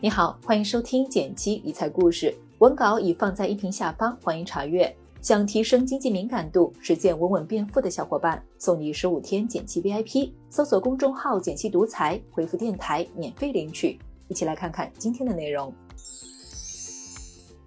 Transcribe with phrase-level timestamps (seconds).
[0.00, 4.94] 你好，欢迎收听简七理财故事，文稿已放在音频下方，欢迎查阅。
[5.20, 13.98] 想提升经济敏感度，实现稳稳变富的小伙伴，送你十五天简七 VIP，搜索公众号“简七独裁，回复电台免费领取。
[14.28, 15.74] 一起来看看今天的内容。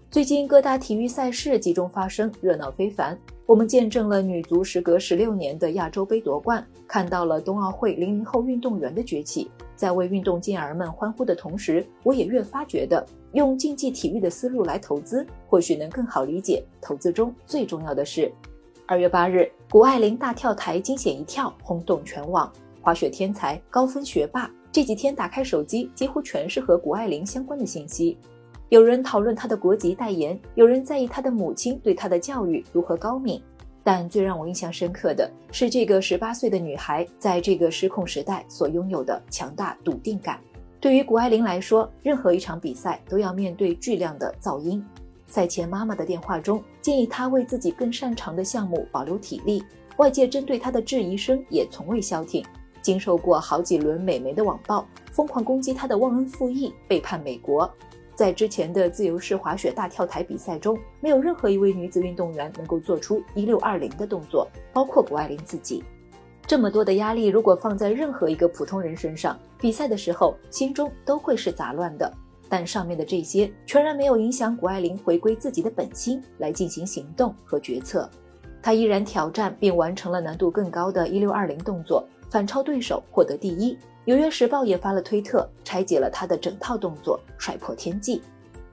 [0.10, 3.20] 最近各大体育赛事集中发生，热闹非凡。
[3.46, 9.52] 我们见证了女足时隔十六年的亚洲杯夺冠，看到了冬奥会零零后运动员的崛起。
[9.82, 18.32] 在为运动健儿们欢呼的同时，我也越发觉得，用竞技体育的思路来投资，或许能更好理解投资中最重要的事。
[18.86, 22.54] 二月八日，谷爱凌大跳台惊险一跳，轰动全网。
[22.80, 28.20] 滑雪天才、高分学霸，这几天打开手机，几乎全是和谷爱凌相关的信息。
[28.70, 33.42] 有人讨论她的国籍代言，有人在意她的母亲对她的教育如何高明，
[33.84, 40.40] 但最让我印象深刻的是这个十八岁的女孩在这个失控时代所拥有的强大笃定感。
[40.80, 44.84] 对于谷爱凌来说，任何一场比赛都要面对巨量的噪音。
[45.28, 49.64] 赛前妈妈的电话中建议她为自己更擅长的项目保留体力，
[49.98, 52.44] 外界针对她的质疑声也从未消停。
[52.82, 57.72] 经受过好几轮美媒的网暴，疯狂攻击她的忘恩负义，背叛美国。
[58.14, 65.84] 在之前的自由式滑雪大跳台比赛中，没有任何一位女子运动员能够做出一六二零的动作，包括谷爱凌自己。
[66.46, 72.12] 这么多的压力，如果放在任何一个普通人身上，比赛的时候心中都会是杂乱的。
[72.50, 78.10] 但上面的这些全然没有影响谷爱凌回归自己的本心来进行行动和决策。
[78.62, 83.78] 她依然挑战并完成了难度更高的一六二零动作，反超对手，获得第一。
[84.04, 88.22] 纽约时报也发了推特，拆解了他的整套动作，甩破天际。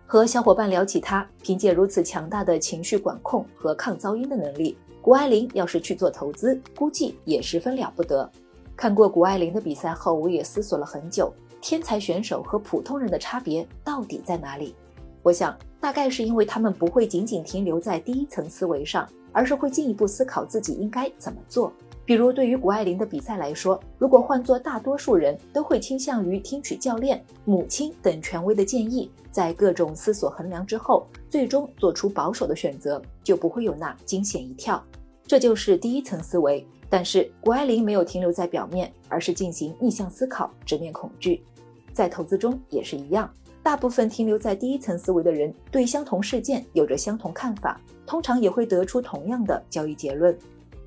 [0.06, 8.30] 和小伙伴聊起他，凭借如此强大的情绪管控和抗噪音的能力，谷爱凌要是去做投资，估计也十分了不得。
[8.74, 14.74] 看过谷爱凌的比赛后，我也思索了很久，天才选手和普通人的差别到底在哪里？
[15.22, 21.70] 我想，大概是因为他们不会仅仅停留在第一层思维上，而是会进一步思考自己应该怎么做。
[22.08, 34.82] 比如，对于谷爱凌的比赛来说，如果换做大多数人都会倾向于听取教练、母亲等权威的建议，在各种思索衡量之后，最终做出保守的选择，就不会有那惊险一跳。
[35.26, 36.66] 这就是第一层思维。
[36.88, 41.44] 但是谷爱凌没有停留在表面，而是进行逆向思考，直面恐惧。
[41.92, 43.30] 在投资中也是一样，
[43.62, 50.34] 大部分停留在第一层思维的人，对相同事件有着相同看法，通常也会得出同样的交易结论。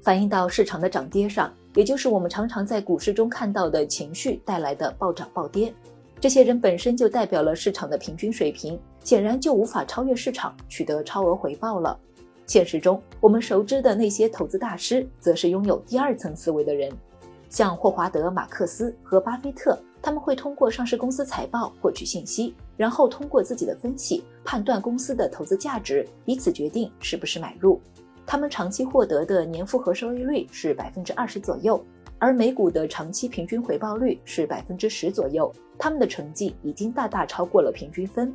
[0.01, 5.73] 反映到市场的涨跌上，也就是我们常常在股市中看到的情绪带来的暴涨暴跌。
[6.19, 11.97] 这些人本身就代表了市场的平均水平，显然就无法超越市场，取得超额回报了。
[12.47, 16.91] 现实中，我们熟知的那些投资大师，则是拥有第二层思维的人，
[17.49, 27.79] 像霍华德·马克思和巴菲特，他们会通过上市公司财报获取信息，然后通过自己的分析判断公司的投资价值，以此决定是不是买入。
[28.25, 31.83] 他们长期获得的年复合收益率是百分之二十左右，
[32.17, 35.51] 而美股的长期平均回报率是百分之十左右。
[35.77, 38.33] 他们的成绩已经大大超过了平均分。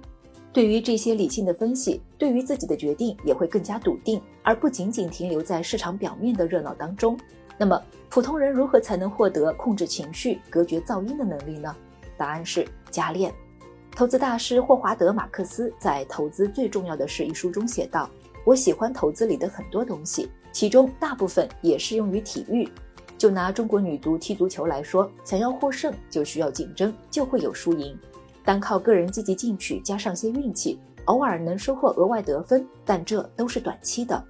[0.53, 7.19] 对于这些理性的分析，对于自己的决定也会更加笃定，而不仅仅停留在市场表面的热闹当中。
[7.59, 7.81] 那么，
[8.11, 11.75] 普通人如何才能获得控制情绪、隔绝噪音的能力呢？
[12.17, 13.33] 答案是加练。
[13.93, 18.11] 投资大师霍华德·马克思在《投资最重要的是》一书中写道。
[18.47, 22.69] 我喜欢投资里的很多东西，其中大部分也适用于体育。
[23.19, 27.99] 就拿中国女足踢足球来说，想要获胜就需要竞争，就会有输赢。
[28.45, 34.23] 单靠个人积极进取，加上些运气，偶尔能收获额外得分，但这都是短期的。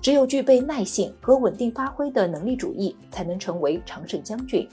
[0.00, 4.68] 只有具备耐性和稳定发挥的能力主义，才能成为常胜将军。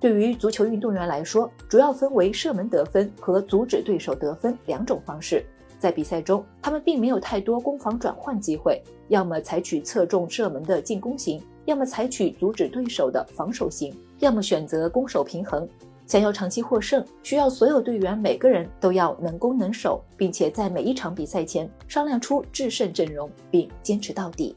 [0.00, 5.46] 对于足球运动员来说，主要分为射门得分和阻止对手得分两种方式。
[5.84, 15.68] 在比赛中，他们并没有太多攻防转换机会，要么采取侧重射门的进攻型，要么采取阻止对手的防守型，要么选择攻守平衡。
[16.06, 24.56] 想要长期获胜，需要所有队员每个人都要能攻能守，并且在每一场比赛前商量出制胜阵容，并坚持到底。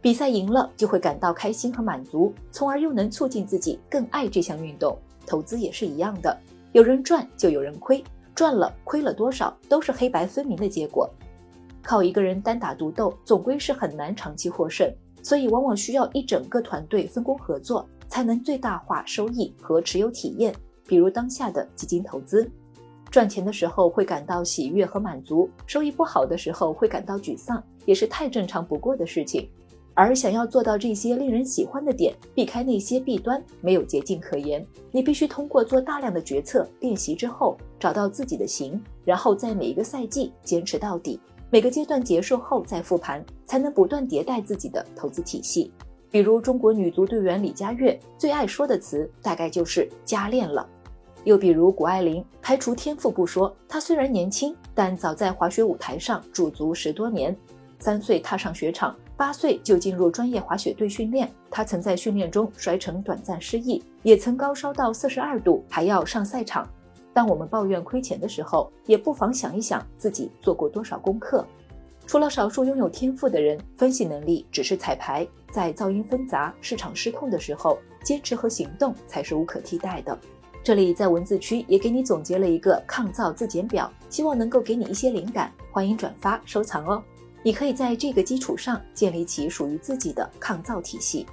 [0.00, 4.96] 比赛赢了就会感到开心和满足，从而又能促进自己更爱这项运动。
[5.26, 6.34] 投资也是一样的，
[6.72, 8.02] 有人赚就有人亏。
[8.42, 11.08] 赚了亏了多少都是黑白分明的结果，
[11.80, 14.92] 靠一个人单打独斗总归是很难长期获胜，
[15.22, 20.52] 所以往往需要一整个团队分工合作，才能最大化收益和持有体验。
[20.88, 22.50] 比如当下的基金投资，
[23.12, 29.48] 赚钱的时候会感到喜悦和满足，收益不好的时候会感到沮丧，也是太正常不过的事情。
[29.94, 34.66] 而想要做到这些令人喜欢的点，避开那些弊端，没有捷径可言。
[34.90, 41.20] 你必须通过做大量的决策练习之后，找到自己的型，然后在每一个赛季坚持到底。
[41.50, 45.70] 每个阶段结束后再复盘，才能不断迭代自己的投资体系。
[46.10, 50.66] 比如中国女足队员李佳悦最爱说的词，大概就是“加练了”。
[51.24, 57.36] 又比如谷爱凌，排除天赋不说，她虽然年轻，但早在滑雪舞台上驻足十多年。
[57.78, 61.30] 三岁踏上雪场，八岁就进入专业滑雪队训练。
[61.50, 66.68] 他曾在训练中摔成短暂失忆，也曾高烧到四十二度，还要上赛场。
[67.12, 71.46] 当我们抱怨亏钱的时候，也不妨想一想自己做过多少功课。
[72.06, 75.26] 除了少数拥有天赋的人，分析能力只是彩排。
[75.52, 80.18] 在噪音纷杂、市场失控的时候，坚持和行动才是无可替代的。
[80.64, 85.52] 这里在文字区也给你总结了一个抗噪自检表，希望能够给你一些灵感。
[85.70, 87.02] 欢迎转发收藏哦！
[87.42, 91.26] 你可以在这个基础上建立起属于自己的抗噪体系。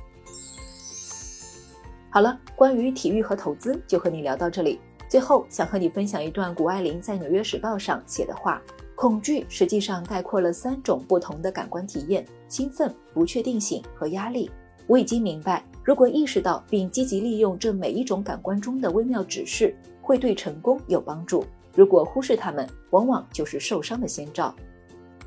[2.09, 4.79] 好了，关于体育和投资就和你聊到这里。
[5.07, 8.61] 最后想和你分享一段谷爱凌在《纽约时报》上写的话：
[8.95, 14.49] 恐惧实际上概括了三种不同的感官体验：兴奋、不确定性和压力。
[14.87, 21.43] 我已经明白，如果意识到并积极利用这每一种感官中的微妙指示，会对成功有帮助；
[21.75, 24.53] 如果忽视它们，往往就是受伤的先兆。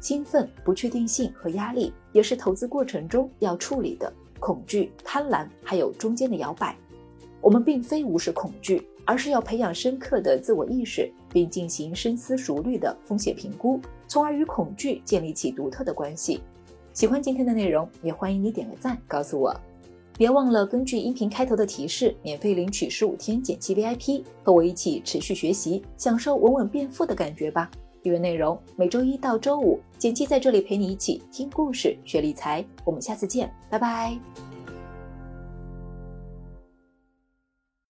[0.03, 4.13] 兴奋、不确定性和压力也是投资过程中要处理的。
[4.39, 6.77] 恐惧、贪婪，还有中间的摇摆。
[7.41, 8.87] 我们并非无视恐惧。
[9.05, 16.41] 而是要培养深刻的自我意识，并进行深思熟虑的风险评估，从而与恐惧建立起独特的关系。
[16.93, 19.53] 喜欢今天的内容，也欢迎你点个赞，告诉我。
[20.17, 27.69] 别忘了根据音频开头的提示，免费领取十五天减七 VIP，和我一起持续学习，享受稳稳变富的感觉吧。
[28.03, 32.65] 语文内容每周一到周五，简七在这里陪你一起听故事、学理财。
[32.85, 34.19] 我们下次见，拜拜。